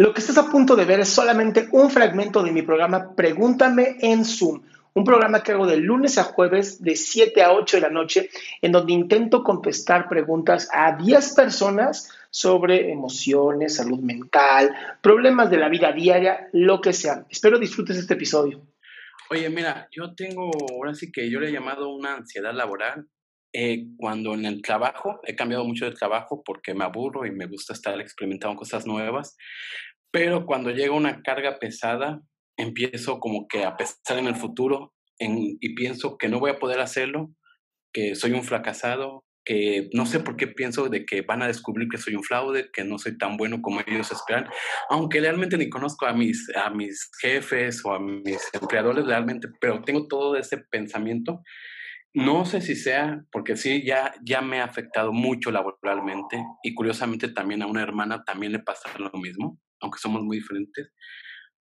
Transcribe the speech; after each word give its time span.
Lo 0.00 0.14
que 0.14 0.20
estás 0.20 0.38
a 0.38 0.48
punto 0.48 0.76
de 0.76 0.86
ver 0.86 1.00
es 1.00 1.10
solamente 1.10 1.68
un 1.72 1.90
fragmento 1.90 2.42
de 2.42 2.52
mi 2.52 2.62
programa 2.62 3.14
Pregúntame 3.14 3.98
en 4.00 4.24
Zoom, 4.24 4.62
un 4.94 5.04
programa 5.04 5.42
que 5.42 5.52
hago 5.52 5.66
de 5.66 5.76
lunes 5.76 6.16
a 6.16 6.24
jueves 6.24 6.82
de 6.82 6.96
7 6.96 7.42
a 7.42 7.52
8 7.52 7.76
de 7.76 7.80
la 7.82 7.90
noche, 7.90 8.30
en 8.62 8.72
donde 8.72 8.94
intento 8.94 9.44
contestar 9.44 10.08
preguntas 10.08 10.70
a 10.72 10.96
10 10.96 11.34
personas 11.34 12.08
sobre 12.30 12.90
emociones, 12.90 13.76
salud 13.76 13.98
mental, 13.98 14.74
problemas 15.02 15.50
de 15.50 15.58
la 15.58 15.68
vida 15.68 15.92
diaria, 15.92 16.48
lo 16.54 16.80
que 16.80 16.94
sea. 16.94 17.26
Espero 17.28 17.58
disfrutes 17.58 17.98
este 17.98 18.14
episodio. 18.14 18.62
Oye, 19.28 19.50
mira, 19.50 19.86
yo 19.92 20.14
tengo, 20.14 20.50
ahora 20.72 20.94
sí 20.94 21.12
que 21.12 21.28
yo 21.28 21.40
le 21.40 21.50
he 21.50 21.52
llamado 21.52 21.90
una 21.90 22.14
ansiedad 22.14 22.54
laboral. 22.54 23.06
Eh, 23.52 23.86
cuando 23.96 24.34
en 24.34 24.44
el 24.44 24.62
trabajo, 24.62 25.20
he 25.26 25.34
cambiado 25.34 25.64
mucho 25.64 25.84
de 25.84 25.92
trabajo 25.92 26.42
porque 26.44 26.72
me 26.72 26.84
aburro 26.84 27.26
y 27.26 27.32
me 27.32 27.46
gusta 27.46 27.72
estar 27.72 28.00
experimentando 28.00 28.56
cosas 28.56 28.86
nuevas, 28.86 29.36
pero 30.12 30.46
cuando 30.46 30.70
llega 30.70 30.94
una 30.94 31.22
carga 31.22 31.58
pesada, 31.58 32.20
empiezo 32.56 33.18
como 33.18 33.48
que 33.48 33.64
a 33.64 33.76
pensar 33.76 34.18
en 34.18 34.26
el 34.26 34.36
futuro 34.36 34.94
y 35.18 35.74
pienso 35.74 36.16
que 36.16 36.28
no 36.28 36.40
voy 36.40 36.50
a 36.50 36.58
poder 36.58 36.80
hacerlo, 36.80 37.30
que 37.92 38.14
soy 38.14 38.32
un 38.32 38.42
fracasado, 38.42 39.24
que 39.44 39.90
no 39.92 40.06
sé 40.06 40.20
por 40.20 40.36
qué 40.36 40.46
pienso 40.46 40.88
de 40.88 41.04
que 41.04 41.22
van 41.22 41.42
a 41.42 41.46
descubrir 41.46 41.88
que 41.88 41.98
soy 41.98 42.14
un 42.14 42.22
fraude, 42.22 42.70
que 42.72 42.84
no 42.84 42.98
soy 42.98 43.18
tan 43.18 43.36
bueno 43.36 43.60
como 43.60 43.80
ellos 43.86 44.12
esperan, 44.12 44.48
aunque 44.88 45.20
realmente 45.20 45.58
ni 45.58 45.68
conozco 45.68 46.06
a 46.06 46.12
mis, 46.12 46.46
a 46.56 46.70
mis 46.70 47.10
jefes 47.20 47.84
o 47.84 47.92
a 47.92 48.00
mis 48.00 48.38
empleadores 48.52 49.06
realmente, 49.06 49.48
pero 49.60 49.82
tengo 49.82 50.06
todo 50.06 50.36
ese 50.36 50.58
pensamiento. 50.58 51.42
No 52.12 52.44
sé 52.44 52.60
si 52.60 52.74
sea, 52.74 53.24
porque 53.30 53.56
sí, 53.56 53.84
ya, 53.84 54.14
ya 54.22 54.40
me 54.40 54.60
ha 54.60 54.64
afectado 54.64 55.12
mucho 55.12 55.50
laboralmente 55.50 56.44
y 56.62 56.74
curiosamente 56.74 57.28
también 57.28 57.62
a 57.62 57.66
una 57.66 57.82
hermana 57.82 58.24
también 58.24 58.52
le 58.52 58.58
pasa 58.58 58.90
lo 58.98 59.10
mismo 59.18 59.58
aunque 59.80 59.98
somos 59.98 60.22
muy 60.22 60.38
diferentes. 60.38 60.92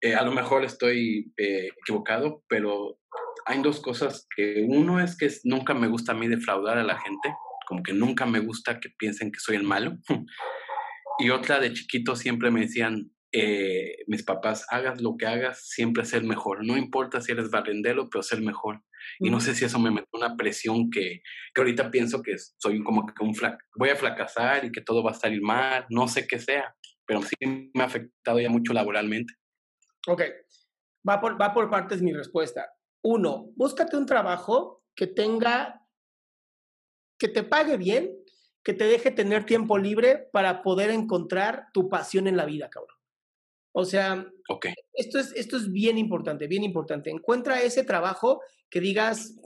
Eh, 0.00 0.14
a 0.14 0.22
lo 0.22 0.32
mejor 0.32 0.64
estoy 0.64 1.32
eh, 1.36 1.68
equivocado, 1.82 2.44
pero 2.48 2.98
hay 3.46 3.60
dos 3.62 3.80
cosas 3.80 4.26
que 4.34 4.64
uno 4.66 5.00
es 5.00 5.16
que 5.16 5.28
nunca 5.44 5.74
me 5.74 5.88
gusta 5.88 6.12
a 6.12 6.14
mí 6.14 6.28
defraudar 6.28 6.78
a 6.78 6.84
la 6.84 6.98
gente, 6.98 7.34
como 7.66 7.82
que 7.82 7.92
nunca 7.92 8.24
me 8.26 8.40
gusta 8.40 8.80
que 8.80 8.90
piensen 8.90 9.32
que 9.32 9.40
soy 9.40 9.56
el 9.56 9.64
malo. 9.64 9.96
y 11.18 11.30
otra 11.30 11.58
de 11.58 11.72
chiquito 11.72 12.16
siempre 12.16 12.50
me 12.50 12.60
decían, 12.60 13.10
eh, 13.32 14.04
mis 14.06 14.22
papás, 14.22 14.66
hagas 14.70 15.00
lo 15.00 15.16
que 15.16 15.26
hagas, 15.26 15.68
siempre 15.68 16.04
ser 16.04 16.24
mejor. 16.24 16.64
No 16.64 16.76
importa 16.76 17.20
si 17.20 17.32
eres 17.32 17.50
barrendero, 17.50 18.08
pero 18.10 18.22
ser 18.22 18.40
mejor. 18.40 18.82
Y 19.20 19.30
no 19.30 19.40
sé 19.40 19.54
si 19.54 19.64
eso 19.64 19.78
me 19.78 19.90
mete 19.90 20.08
una 20.12 20.36
presión 20.36 20.90
que, 20.90 21.22
que 21.54 21.60
ahorita 21.60 21.90
pienso 21.90 22.22
que 22.22 22.36
soy 22.58 22.82
como 22.82 23.06
que 23.06 23.22
un 23.22 23.34
voy 23.76 23.90
a 23.90 23.96
fracasar 23.96 24.64
y 24.64 24.72
que 24.72 24.80
todo 24.80 25.02
va 25.02 25.12
a 25.12 25.14
salir 25.14 25.40
mal, 25.40 25.86
no 25.88 26.08
sé 26.08 26.26
qué 26.26 26.38
sea 26.38 26.74
pero 27.08 27.22
sí 27.22 27.34
me 27.74 27.82
ha 27.82 27.86
afectado 27.86 28.38
ya 28.38 28.50
mucho 28.50 28.74
laboralmente. 28.74 29.32
Ok, 30.06 30.22
va 31.08 31.18
por, 31.20 31.40
va 31.40 31.54
por 31.54 31.70
partes 31.70 32.02
mi 32.02 32.12
respuesta. 32.12 32.70
Uno, 33.02 33.50
búscate 33.56 33.96
un 33.96 34.04
trabajo 34.04 34.84
que 34.94 35.06
tenga, 35.06 35.80
que 37.18 37.28
te 37.28 37.42
pague 37.42 37.78
bien, 37.78 38.14
que 38.62 38.74
te 38.74 38.84
deje 38.84 39.10
tener 39.10 39.46
tiempo 39.46 39.78
libre 39.78 40.28
para 40.32 40.62
poder 40.62 40.90
encontrar 40.90 41.68
tu 41.72 41.88
pasión 41.88 42.26
en 42.26 42.36
la 42.36 42.44
vida, 42.44 42.68
cabrón. 42.68 42.97
O 43.80 43.84
sea, 43.84 44.26
okay. 44.48 44.74
esto, 44.92 45.20
es, 45.20 45.32
esto 45.36 45.56
es 45.56 45.70
bien 45.70 45.98
importante, 45.98 46.48
bien 46.48 46.64
importante. 46.64 47.10
Encuentra 47.10 47.62
ese 47.62 47.84
trabajo 47.84 48.42
que 48.68 48.80
digas, 48.80 49.36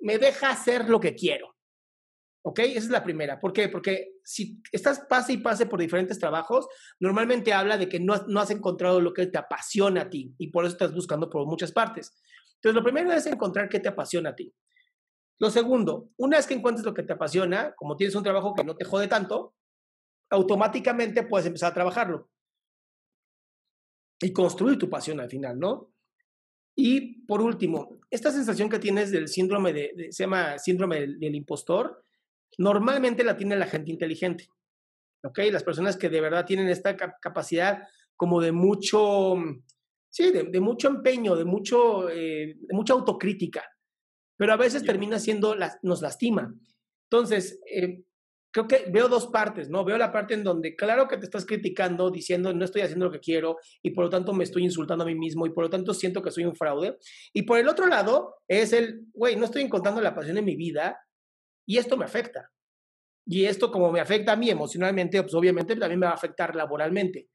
me 0.00 0.18
deja 0.18 0.50
hacer 0.50 0.88
lo 0.88 0.98
que 0.98 1.14
quiero. 1.14 1.54
¿Ok? 2.44 2.58
Esa 2.58 2.78
es 2.78 2.90
la 2.90 3.04
primera. 3.04 3.38
¿Por 3.38 3.52
qué? 3.52 3.68
Porque 3.68 4.14
si 4.24 4.60
estás 4.72 5.06
pase 5.08 5.34
y 5.34 5.36
pase 5.36 5.66
por 5.66 5.78
diferentes 5.78 6.18
trabajos, 6.18 6.66
normalmente 6.98 7.52
habla 7.52 7.78
de 7.78 7.88
que 7.88 8.00
no, 8.00 8.16
no 8.26 8.40
has 8.40 8.50
encontrado 8.50 9.00
lo 9.00 9.12
que 9.12 9.28
te 9.28 9.38
apasiona 9.38 10.02
a 10.02 10.10
ti 10.10 10.34
y 10.38 10.48
por 10.48 10.64
eso 10.64 10.72
estás 10.72 10.92
buscando 10.92 11.30
por 11.30 11.46
muchas 11.46 11.70
partes. 11.70 12.20
Entonces, 12.56 12.74
lo 12.74 12.82
primero 12.82 13.12
es 13.12 13.26
encontrar 13.26 13.68
qué 13.68 13.78
te 13.78 13.90
apasiona 13.90 14.30
a 14.30 14.34
ti. 14.34 14.52
Lo 15.38 15.50
segundo, 15.50 16.08
una 16.16 16.38
vez 16.38 16.48
que 16.48 16.54
encuentres 16.54 16.84
lo 16.84 16.94
que 16.94 17.04
te 17.04 17.12
apasiona, 17.12 17.74
como 17.76 17.96
tienes 17.96 18.16
un 18.16 18.24
trabajo 18.24 18.54
que 18.54 18.64
no 18.64 18.74
te 18.74 18.84
jode 18.84 19.06
tanto, 19.06 19.54
automáticamente 20.30 21.22
puedes 21.22 21.46
empezar 21.46 21.70
a 21.70 21.74
trabajarlo 21.74 22.31
y 24.22 24.32
construir 24.32 24.78
tu 24.78 24.88
pasión 24.88 25.20
al 25.20 25.28
final, 25.28 25.58
¿no? 25.58 25.92
Y 26.74 27.22
por 27.24 27.42
último, 27.42 28.00
esta 28.10 28.30
sensación 28.30 28.68
que 28.68 28.78
tienes 28.78 29.10
del 29.10 29.28
síndrome 29.28 29.72
de, 29.72 30.08
se 30.10 30.24
llama 30.24 30.58
síndrome 30.58 31.06
del 31.06 31.34
impostor, 31.34 32.04
normalmente 32.58 33.24
la 33.24 33.36
tiene 33.36 33.56
la 33.56 33.66
gente 33.66 33.90
inteligente. 33.90 34.48
¿Ok? 35.24 35.38
Las 35.50 35.62
personas 35.62 35.96
que 35.96 36.08
de 36.08 36.20
verdad 36.20 36.44
tienen 36.44 36.68
esta 36.68 36.96
capacidad 36.96 37.86
como 38.16 38.40
de 38.40 38.52
mucho, 38.52 39.36
sí, 40.08 40.32
de, 40.32 40.60
mucho 40.60 40.88
empeño, 40.88 41.36
de, 41.36 41.44
mucho, 41.44 42.08
eh, 42.08 42.56
de 42.58 42.74
mucha 42.74 42.94
autocrítica, 42.94 43.64
pero 44.36 44.52
a 44.52 44.56
veces 44.56 44.84
termina 44.84 45.18
siendo, 45.18 45.54
nos 45.82 46.02
lastima. 46.02 46.52
Entonces, 47.08 47.60
eh, 47.70 48.02
creo 48.52 48.68
que 48.68 48.84
veo 48.90 49.08
dos 49.08 49.26
partes, 49.28 49.70
¿no? 49.70 49.84
Veo 49.84 49.96
la 49.96 50.12
parte 50.12 50.34
en 50.34 50.44
donde, 50.44 50.76
claro 50.76 51.08
que 51.08 51.16
te 51.16 51.24
estás 51.24 51.46
criticando, 51.46 52.10
diciendo 52.10 52.52
no 52.52 52.64
estoy 52.64 52.82
haciendo 52.82 53.06
lo 53.06 53.12
que 53.12 53.18
quiero 53.18 53.56
y 53.82 53.90
por 53.90 54.04
lo 54.04 54.10
tanto 54.10 54.32
me 54.34 54.44
estoy 54.44 54.62
insultando 54.62 55.04
a 55.04 55.06
mí 55.06 55.14
mismo 55.14 55.46
y 55.46 55.50
por 55.50 55.64
lo 55.64 55.70
tanto 55.70 55.94
siento 55.94 56.22
que 56.22 56.30
soy 56.30 56.44
un 56.44 56.54
fraude. 56.54 56.98
Y 57.32 57.42
por 57.42 57.58
el 57.58 57.66
otro 57.66 57.86
lado 57.86 58.36
es 58.46 58.72
el, 58.74 59.06
güey, 59.12 59.36
no 59.36 59.46
estoy 59.46 59.62
encontrando 59.62 60.00
la 60.00 60.14
pasión 60.14 60.36
en 60.36 60.44
mi 60.44 60.54
vida 60.54 61.00
y 61.66 61.78
esto 61.78 61.96
me 61.96 62.04
afecta. 62.04 62.50
Y 63.26 63.46
esto 63.46 63.70
como 63.70 63.90
me 63.90 64.00
afecta 64.00 64.32
a 64.32 64.36
mí 64.36 64.50
emocionalmente, 64.50 65.22
pues 65.22 65.34
obviamente 65.34 65.74
también 65.76 66.00
me 66.00 66.06
va 66.06 66.12
a 66.12 66.16
afectar 66.16 66.54
laboralmente. 66.54 67.28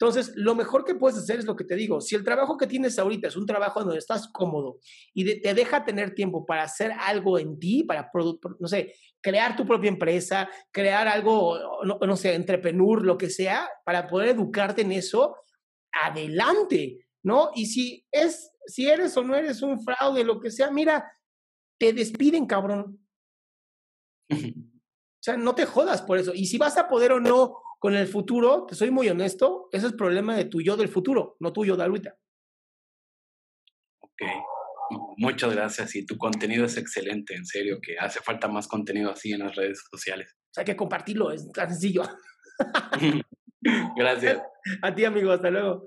Entonces, 0.00 0.32
lo 0.34 0.54
mejor 0.54 0.86
que 0.86 0.94
puedes 0.94 1.18
hacer 1.18 1.40
es 1.40 1.44
lo 1.44 1.54
que 1.54 1.64
te 1.64 1.76
digo. 1.76 2.00
Si 2.00 2.14
el 2.14 2.24
trabajo 2.24 2.56
que 2.56 2.66
tienes 2.66 2.98
ahorita 2.98 3.28
es 3.28 3.36
un 3.36 3.44
trabajo 3.44 3.80
donde 3.80 3.98
estás 3.98 4.28
cómodo 4.28 4.78
y 5.12 5.40
te 5.42 5.52
deja 5.52 5.84
tener 5.84 6.14
tiempo 6.14 6.46
para 6.46 6.62
hacer 6.62 6.92
algo 6.98 7.38
en 7.38 7.60
ti, 7.60 7.84
para, 7.84 8.10
no 8.58 8.66
sé, 8.66 8.94
crear 9.20 9.54
tu 9.56 9.66
propia 9.66 9.88
empresa, 9.88 10.48
crear 10.70 11.06
algo, 11.06 11.84
no, 11.84 11.98
no 11.98 12.16
sé, 12.16 12.34
entrepreneur, 12.34 13.04
lo 13.04 13.18
que 13.18 13.28
sea, 13.28 13.68
para 13.84 14.06
poder 14.06 14.30
educarte 14.30 14.80
en 14.80 14.92
eso, 14.92 15.36
adelante, 15.92 17.06
¿no? 17.22 17.50
Y 17.54 17.66
si 17.66 18.06
es, 18.10 18.52
si 18.64 18.88
eres 18.88 19.14
o 19.18 19.22
no 19.22 19.34
eres 19.36 19.60
un 19.60 19.84
fraude, 19.84 20.24
lo 20.24 20.40
que 20.40 20.50
sea, 20.50 20.70
mira, 20.70 21.12
te 21.78 21.92
despiden, 21.92 22.46
cabrón. 22.46 23.06
O 24.32 25.22
sea, 25.22 25.36
no 25.36 25.54
te 25.54 25.66
jodas 25.66 26.00
por 26.00 26.16
eso. 26.16 26.32
Y 26.34 26.46
si 26.46 26.56
vas 26.56 26.78
a 26.78 26.88
poder 26.88 27.12
o 27.12 27.20
no 27.20 27.58
con 27.80 27.96
el 27.96 28.06
futuro, 28.06 28.66
te 28.68 28.74
soy 28.74 28.90
muy 28.90 29.08
honesto, 29.08 29.70
ese 29.72 29.86
es 29.86 29.92
el 29.92 29.98
problema 29.98 30.36
de 30.36 30.44
tu 30.44 30.60
yo 30.60 30.76
del 30.76 30.90
futuro, 30.90 31.38
no 31.40 31.50
tuyo 31.50 31.76
de 31.76 31.84
ahorita. 31.84 32.14
Ok, 34.00 34.20
muchas 35.16 35.54
gracias. 35.54 35.96
Y 35.96 36.04
tu 36.04 36.18
contenido 36.18 36.66
es 36.66 36.76
excelente, 36.76 37.34
en 37.34 37.46
serio, 37.46 37.78
que 37.82 37.98
hace 37.98 38.20
falta 38.20 38.48
más 38.48 38.68
contenido 38.68 39.10
así 39.10 39.32
en 39.32 39.38
las 39.40 39.56
redes 39.56 39.82
sociales. 39.90 40.36
O 40.36 40.52
sea, 40.52 40.60
hay 40.60 40.66
que 40.66 40.76
compartirlo, 40.76 41.32
es 41.32 41.50
tan 41.52 41.70
sencillo. 41.70 42.02
gracias. 43.96 44.42
A 44.82 44.94
ti, 44.94 45.06
amigo, 45.06 45.32
hasta 45.32 45.48
luego. 45.48 45.86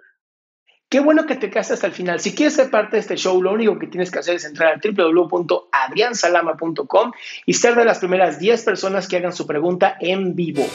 Qué 0.90 1.00
bueno 1.00 1.28
que 1.28 1.36
te 1.36 1.52
quedaste 1.52 1.76
hasta 1.76 1.86
el 1.86 1.94
final. 1.94 2.20
Si 2.20 2.34
quieres 2.34 2.56
ser 2.56 2.72
parte 2.72 2.96
de 2.96 3.02
este 3.02 3.18
show, 3.18 3.40
lo 3.40 3.54
único 3.54 3.78
que 3.78 3.86
tienes 3.86 4.10
que 4.10 4.18
hacer 4.18 4.38
es 4.38 4.46
entrar 4.46 4.74
a 4.74 4.80
www.adriansalama.com 4.84 7.12
y 7.46 7.54
ser 7.54 7.76
de 7.76 7.86
las 7.86 8.00
primeras 8.00 8.40
10 8.40 8.64
personas 8.64 9.08
que 9.08 9.18
hagan 9.18 9.34
su 9.34 9.46
pregunta 9.46 9.96
en 10.00 10.36
vivo. 10.36 10.66